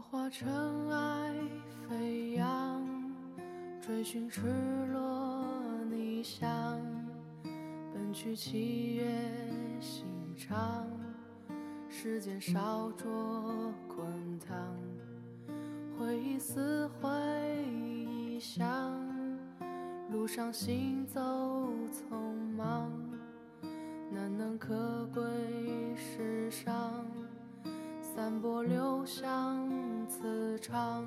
[0.00, 1.34] 化尘埃
[1.88, 2.82] 飞扬，
[3.80, 4.42] 追寻赤
[4.92, 5.44] 裸
[5.90, 6.80] 逆翔，
[7.92, 9.04] 奔去七月
[9.80, 10.04] 心
[10.36, 10.86] 肠，
[11.88, 14.56] 时间烧灼滚烫，
[15.98, 17.08] 回忆撕毁
[17.68, 18.66] 臆想，
[20.10, 21.20] 路上行走
[21.92, 22.16] 匆
[22.56, 22.90] 忙，
[24.10, 25.22] 难能可贵
[25.94, 27.04] 世上。
[28.02, 29.68] 散播留香
[30.10, 31.06] 磁场。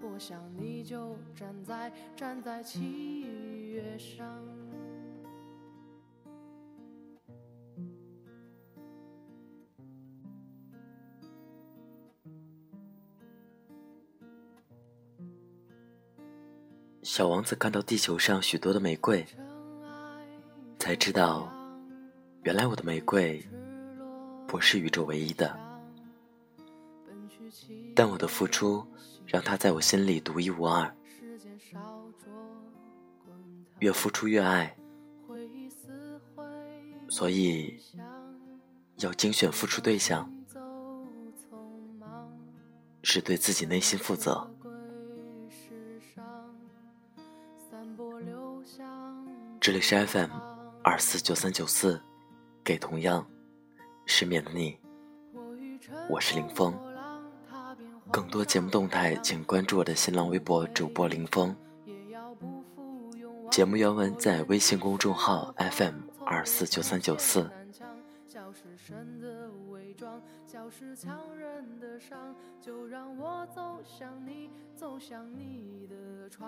[0.00, 3.20] 我想你就站在站在七
[3.70, 4.26] 月上。
[17.02, 19.26] 小王子看到地球上许多的玫瑰，
[20.78, 21.52] 才知道，
[22.42, 23.44] 原来我的玫瑰
[24.46, 25.58] 不是宇宙唯一的，
[27.94, 28.86] 但我的付出。
[29.32, 30.94] 让他在我心里独一无二，
[33.78, 34.76] 越付出越爱，
[37.08, 37.82] 所以
[38.98, 40.30] 要精选付出对象，
[43.02, 44.46] 是对自己内心负责。
[49.58, 50.30] 这里是 FM
[50.84, 51.98] 二四九三九四，
[52.62, 53.26] 给同样
[54.04, 54.78] 失眠的你，
[56.10, 56.78] 我是林峰。
[58.12, 61.56] 更多节目动态，请关注我的新浪微博主播林峰。
[63.50, 65.94] 节目原文在微信公众号 FM
[66.26, 67.50] 二四九三九四。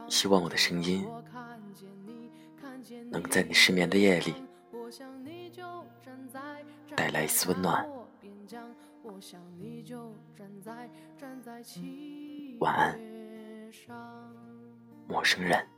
[0.09, 1.07] 希望我的声音
[3.11, 4.35] 能在你失眠的夜里
[6.95, 7.89] 带来一丝温暖。
[9.05, 10.89] 我想你就站在
[11.19, 11.63] 站在
[12.59, 12.99] 晚安，
[15.07, 15.74] 陌生人。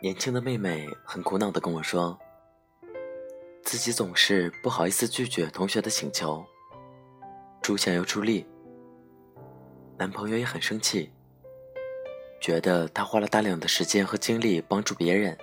[0.00, 2.18] 年轻的妹妹很苦恼的跟我说，
[3.62, 6.44] 自己总是不好意思拒绝同学的请求，
[7.62, 8.46] 出钱又出力，
[9.96, 11.10] 男朋友也很生气，
[12.38, 15.36] 觉得她花了大量的时间和精力帮助别人，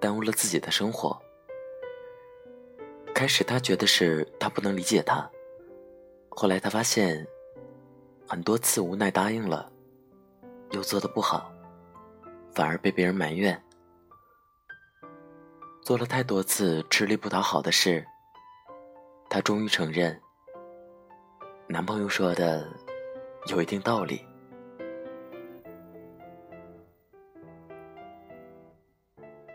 [0.00, 1.16] 耽误了自己的生活。
[3.14, 5.30] 开始她觉得是他不能理解她，
[6.28, 7.24] 后来她发现，
[8.26, 9.70] 很多次无奈答应了，
[10.72, 11.52] 又做的不好。
[12.58, 13.56] 反而被别人埋怨，
[15.80, 18.04] 做了太多次吃力不讨好的事，
[19.30, 20.20] 她终于承认，
[21.68, 22.68] 男朋友说的
[23.46, 24.26] 有一定道理。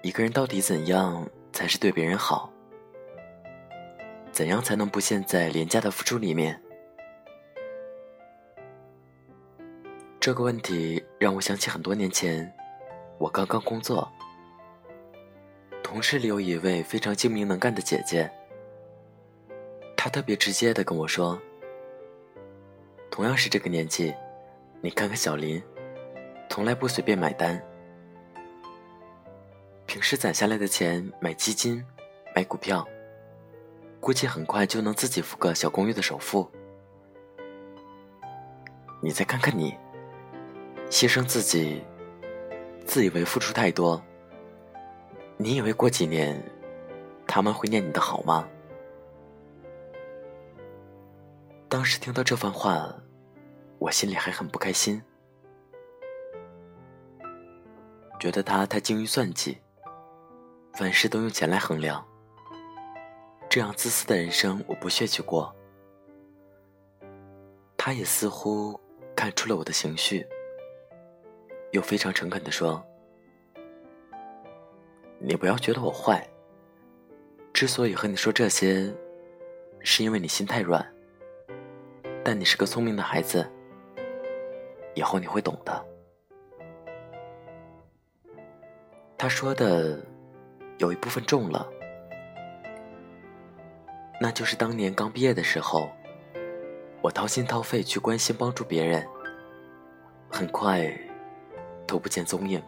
[0.02, 2.50] 一个人到底怎样才是对别人好？
[4.32, 6.58] 怎样才能不陷在廉价的付出里面？
[10.22, 12.50] 这个问题让我想起很多年前。
[13.24, 14.12] 我刚刚工作，
[15.82, 18.30] 同事里有一位非常精明能干的姐姐，
[19.96, 21.42] 她特别直接的跟我说
[23.10, 24.14] ：“同样是这个年纪，
[24.82, 25.64] 你看看小林，
[26.50, 27.64] 从来不随便买单，
[29.86, 31.82] 平时攒下来的钱买基金、
[32.36, 32.86] 买股票，
[34.02, 36.52] 估计很快就能自己付个小公寓的首付。
[39.02, 39.74] 你再看看你，
[40.90, 41.82] 牺牲自己。”
[42.86, 44.02] 自以为付出太多，
[45.38, 46.42] 你以为过几年
[47.26, 48.48] 他们会念你的好吗？
[51.68, 52.94] 当时听到这番话，
[53.80, 55.02] 我心里还很不开心，
[58.20, 59.58] 觉得他太精于算计，
[60.74, 62.06] 凡事都用钱来衡量。
[63.50, 65.56] 这样自私的人生，我不屑去过。
[67.78, 68.80] 他也似乎
[69.16, 70.28] 看出了我的情绪。
[71.74, 72.82] 又非常诚恳的说
[75.18, 76.26] ：“你不要觉得我坏。
[77.52, 78.94] 之所以和你说这些，
[79.80, 80.88] 是因为你心太软。
[82.24, 83.52] 但你是个聪明的孩子，
[84.94, 85.86] 以后你会懂的。”
[89.18, 90.00] 他说的
[90.78, 91.68] 有一部分重了，
[94.22, 95.90] 那就是当年刚毕业的时候，
[97.02, 99.08] 我掏心掏肺去关心帮助别人。
[100.30, 100.88] 很快，
[101.94, 102.60] 都不见踪影，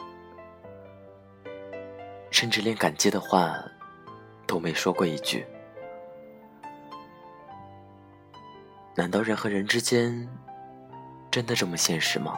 [2.29, 3.57] 甚至连感激的话
[4.45, 5.43] 都没说过一句。
[8.93, 10.29] 难道人和人之间
[11.31, 12.37] 真的这么现实吗？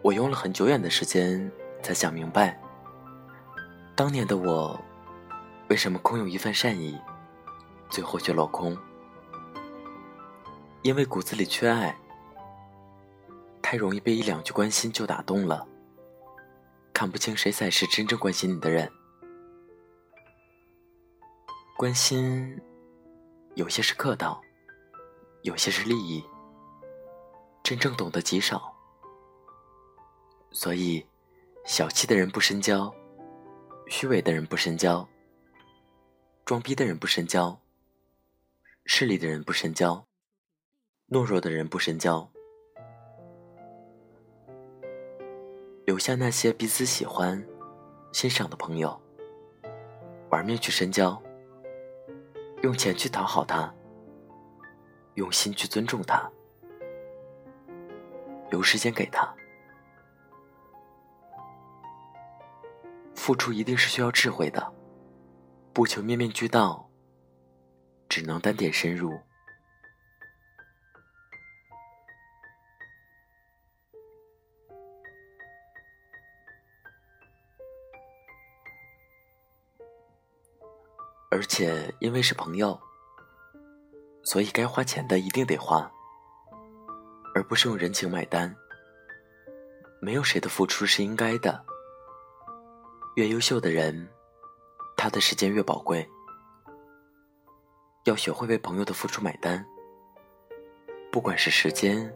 [0.00, 1.52] 我用了很久远的时间
[1.82, 2.58] 才想明白。
[3.94, 4.80] 当年的我，
[5.68, 6.98] 为什么空有一份善意，
[7.90, 8.76] 最后却落空？
[10.82, 11.94] 因为骨子里缺爱，
[13.60, 15.66] 太容易被一两句关心就打动了，
[16.94, 18.90] 看不清谁才是真正关心你的人。
[21.76, 22.58] 关心，
[23.54, 24.40] 有些是客套，
[25.42, 26.24] 有些是利益，
[27.62, 28.74] 真正懂得极少。
[30.50, 31.06] 所以，
[31.66, 32.92] 小气的人不深交。
[33.86, 35.06] 虚伪的人不深交，
[36.48, 37.60] 装逼的人不深交，
[38.86, 40.06] 势利的人不深交，
[41.10, 42.26] 懦弱的人不深交，
[45.84, 47.46] 留下那些彼此喜欢、
[48.14, 48.98] 欣赏的朋友，
[50.30, 51.22] 玩命去深交，
[52.62, 53.70] 用钱去讨好他，
[55.16, 56.32] 用心去尊重他，
[58.50, 59.36] 留时间给他。
[63.14, 64.77] 付出一定是需要智慧的，
[65.78, 66.90] 不求面面俱到，
[68.08, 69.16] 只能单点深入。
[81.30, 82.76] 而且因为是朋友，
[84.24, 85.88] 所以该花钱的一定得花，
[87.36, 88.52] 而不是用人情买单。
[90.00, 91.64] 没有谁的付出是应该的。
[93.14, 94.08] 越优秀的人，
[94.98, 96.06] 他的时间越宝贵。
[98.04, 99.64] 要学会为朋友的付出买单，
[101.12, 102.12] 不管是时间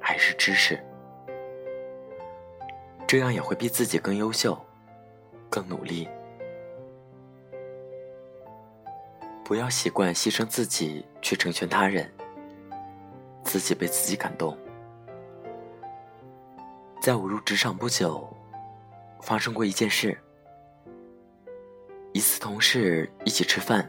[0.00, 0.80] 还是知识，
[3.08, 4.56] 这样也会比自己更优秀、
[5.50, 6.08] 更努力。
[9.42, 12.08] 不要习惯牺牲自己去成全他人，
[13.42, 14.56] 自己被自己感动。
[17.00, 18.32] 在我入职场不久，
[19.20, 20.16] 发生过一件事。
[22.42, 23.88] 同事一起吃饭，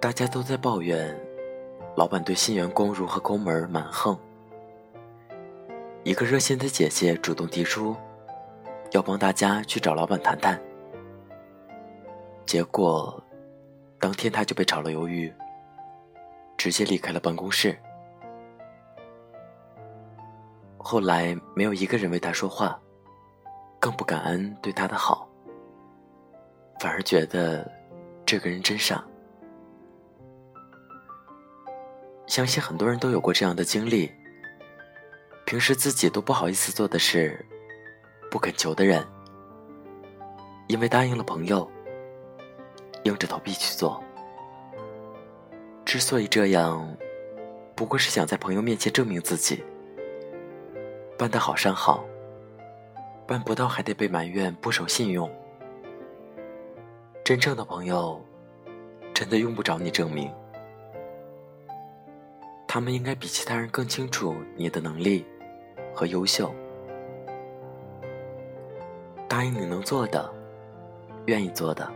[0.00, 1.16] 大家都在抱怨
[1.94, 4.18] 老板对新员工如何抠门蛮横。
[6.02, 7.94] 一个热心的姐姐主动提出
[8.90, 10.60] 要帮大家去找老板谈谈，
[12.44, 13.22] 结果
[14.00, 15.32] 当天他就被炒了鱿鱼，
[16.56, 17.78] 直接离开了办公室。
[20.78, 22.76] 后来没有一个人为他说话，
[23.78, 25.28] 更不感恩对他的好。
[26.78, 27.70] 反而觉得
[28.26, 29.04] 这个人真傻。
[32.26, 34.10] 相信很多人都有过这样的经历：
[35.44, 37.44] 平时自己都不好意思做的事，
[38.30, 39.06] 不肯求的人，
[40.66, 41.70] 因为答应了朋友，
[43.04, 44.02] 硬着头皮去做。
[45.84, 46.96] 之所以这样，
[47.76, 49.62] 不过是想在朋友面前证明自己。
[51.16, 52.04] 办得好善好，
[53.26, 55.30] 办不到还得被埋怨不守信用。
[57.24, 58.20] 真正的朋友，
[59.14, 60.30] 真的用不着你证明，
[62.68, 65.24] 他们应该比其他人更清楚你的能力
[65.94, 66.54] 和优秀。
[69.26, 70.30] 答应你能做的，
[71.24, 71.90] 愿意做的；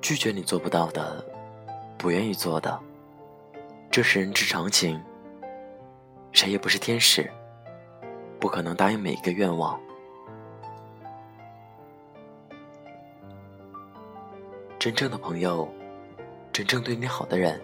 [0.00, 1.22] 拒绝你做不到的，
[1.98, 2.80] 不愿意做的，
[3.90, 4.98] 这是人之常情。
[6.32, 7.30] 谁也不是天使，
[8.40, 9.78] 不可能答应每一个愿望。
[14.78, 15.68] 真正的朋友，
[16.52, 17.60] 真正对你好的人，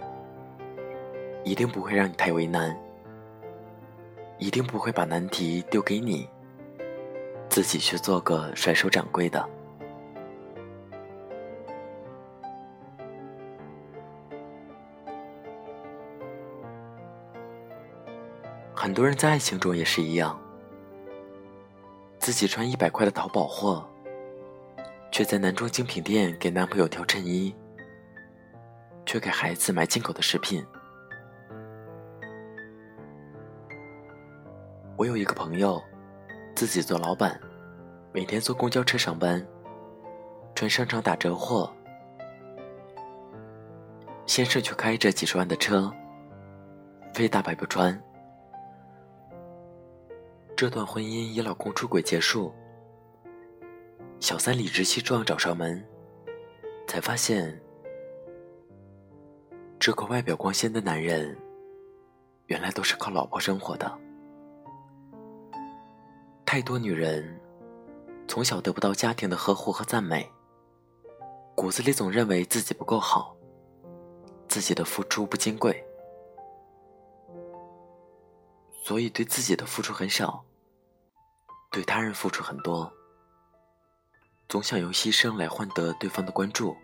[1.44, 2.76] 一定不会让你太为难，
[4.36, 6.28] 一定不会把难题丢给你，
[7.48, 9.48] 自己去做个甩手掌柜的。
[18.74, 20.36] 很多人在爱情中也是一样，
[22.18, 23.88] 自己穿一百块的淘宝货。
[25.14, 27.54] 却在男装精品店给男朋友挑衬衣，
[29.06, 30.66] 却给孩子买进口的食品。
[34.96, 35.80] 我有一个朋友，
[36.56, 37.40] 自己做老板，
[38.12, 39.40] 每天坐公交车上班，
[40.52, 41.72] 穿商场打折货。
[44.26, 45.94] 先生却开着几十万的车，
[47.12, 47.96] 非大白不穿。
[50.56, 52.52] 这段婚姻以老公出轨结束。
[54.24, 55.86] 小三理直气壮找上门，
[56.88, 57.60] 才发现
[59.78, 61.36] 这个外表光鲜的男人，
[62.46, 63.98] 原来都是靠老婆生活的。
[66.46, 67.38] 太多女人
[68.26, 70.26] 从小得不到家庭的呵护和赞美，
[71.54, 73.36] 骨子里总认为自己不够好，
[74.48, 75.84] 自己的付出不金贵，
[78.82, 80.42] 所以对自己的付出很少，
[81.70, 82.90] 对他人付出很多。
[84.48, 86.76] 总想用牺牲来换得对方的关注，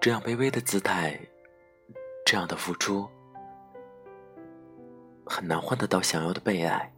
[0.00, 1.18] 这样卑微的姿态，
[2.26, 3.08] 这样的付出，
[5.24, 6.92] 很难换得到想要的被爱。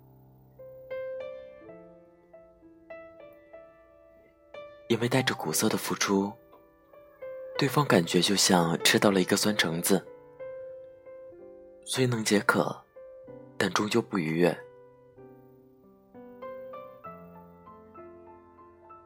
[4.88, 6.32] 因为带着苦涩的付出，
[7.56, 10.04] 对方感觉就像吃到了一个酸橙子，
[11.84, 12.84] 虽能解渴，
[13.56, 14.58] 但终究不愉悦。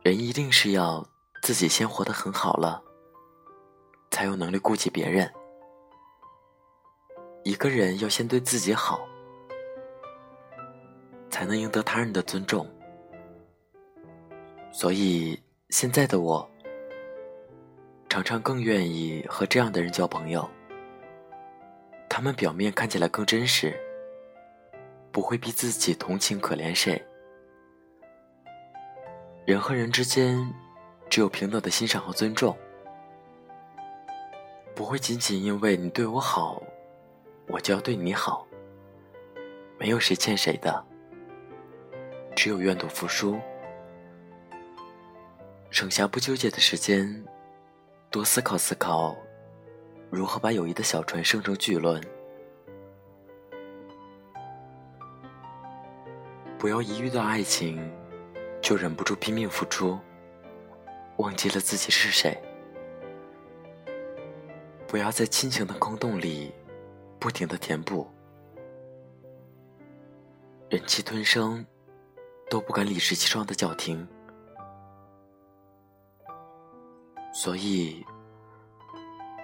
[0.07, 1.05] 人一定是要
[1.43, 2.81] 自己先活得很好了，
[4.13, 5.29] 才有能力顾及别人。
[7.43, 9.01] 一个人要先对自己好，
[11.29, 12.65] 才能赢得他人的尊重。
[14.71, 16.49] 所以现在的我，
[18.09, 20.49] 常常更愿意和这样的人交朋友。
[22.09, 23.77] 他们表面看起来更真实，
[25.11, 27.05] 不会逼自己同情可怜谁。
[29.47, 30.53] 人和人之间，
[31.09, 32.59] 只有平等的欣赏和尊重，
[34.75, 36.61] 不会仅仅因为你对我好，
[37.47, 38.45] 我就要对你好。
[39.79, 40.85] 没有谁欠谁的，
[42.35, 43.39] 只有愿赌服输。
[45.71, 47.25] 省下不纠结的时间，
[48.11, 49.17] 多思考思考，
[50.11, 52.03] 如何把友谊的小船升成巨轮。
[56.59, 57.79] 不要一遇到爱情。
[58.67, 59.97] 就忍不住拼命付出，
[61.19, 62.37] 忘记了自己是谁。
[64.89, 66.53] 不要在亲情的空洞里
[67.21, 68.11] 不停的填补，
[70.69, 71.65] 忍气吞声
[72.51, 74.05] 都不敢理直气壮的叫停。
[77.33, 78.05] 所以，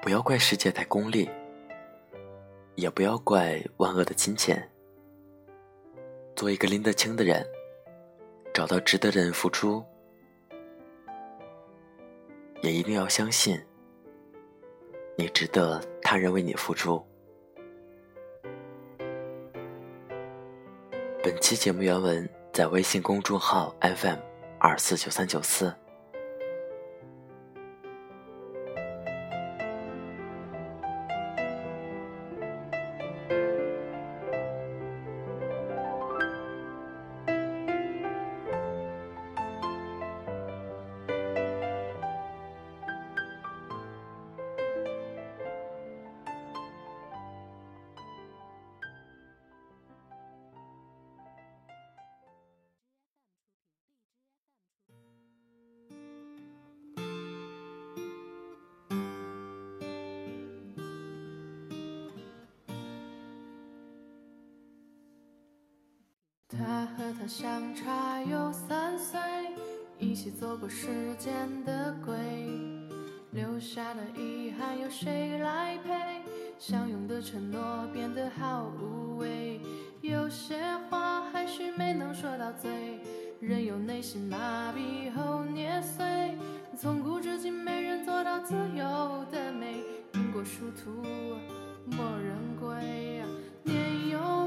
[0.02, 1.30] 不要怪世界太功利，
[2.74, 4.68] 也不要怪万恶的金钱。
[6.34, 7.46] 做一个拎得清的人。
[8.52, 9.82] 找到值得的人付出，
[12.60, 13.58] 也一定要相信，
[15.16, 17.02] 你值得他人为你付出。
[21.22, 24.18] 本期节目原文在微信公众号 FM
[24.58, 25.74] 二四九三九四。
[66.82, 69.20] 他和她相差有三岁，
[70.00, 71.32] 一起走过时间
[71.64, 72.12] 的鬼，
[73.30, 75.92] 留下的遗憾有谁来陪？
[76.58, 79.60] 相拥的承诺变得好无味，
[80.00, 80.60] 有些
[80.90, 82.98] 话还是没能说到嘴，
[83.40, 86.36] 任由内心麻痹后捏碎。
[86.76, 89.76] 从古至今没人做到自由的美，
[90.14, 90.90] 因果殊途
[91.84, 93.22] 莫人归。
[93.62, 94.41] 年幼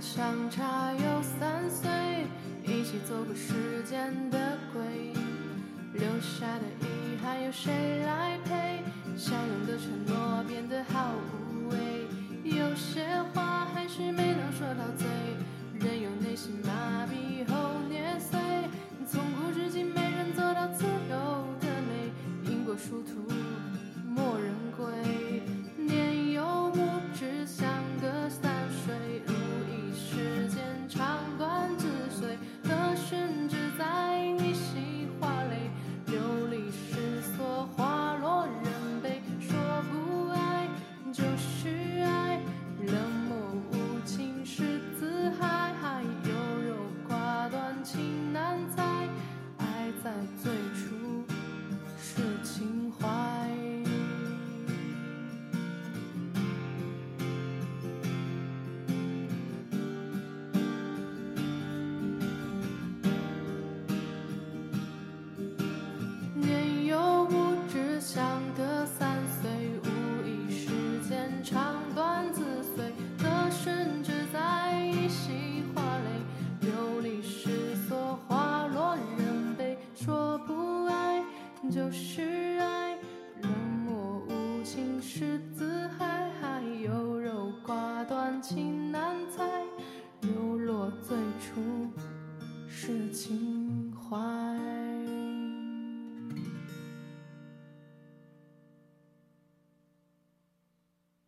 [0.00, 1.90] 相差有三岁，
[2.64, 4.82] 一起走过时间的鬼，
[5.92, 8.82] 留下的遗憾有谁来陪？
[9.16, 12.06] 相拥的承诺变得好无味，
[12.44, 15.06] 有些话还是没能说到嘴，
[15.80, 18.38] 任由内心麻痹后捏碎。
[19.04, 22.12] 从古至今，没人做到自由的美，
[22.48, 23.32] 因果殊途，
[24.06, 25.17] 莫人归。